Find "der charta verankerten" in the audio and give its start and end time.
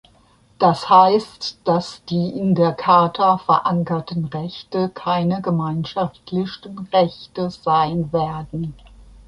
2.55-4.25